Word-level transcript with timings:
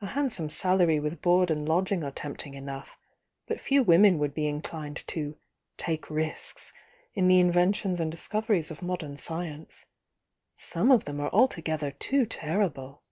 A 0.00 0.06
handsome 0.06 0.48
salary 0.48 0.98
with 0.98 1.22
board 1.22 1.48
and 1.48 1.68
lodging 1.68 2.02
are 2.02 2.10
tempting 2.10 2.54
enough, 2.54 2.98
but 3.46 3.60
few 3.60 3.84
women 3.84 4.18
would 4.18 4.34
be 4.34 4.48
inclined 4.48 5.04
to 5.06 5.38
'take 5.76 6.10
risks' 6.10 6.72
in 7.14 7.28
the 7.28 7.38
inventions 7.38 8.00
and 8.00 8.10
dis 8.10 8.26
coveries 8.26 8.72
of 8.72 8.82
modem 8.82 9.16
science. 9.16 9.86
Some 10.56 10.90
of 10.90 11.04
them 11.04 11.20
are 11.20 11.30
alto 11.32 11.62
gether 11.62 11.92
too 11.92 12.26
terrible!" 12.26 13.04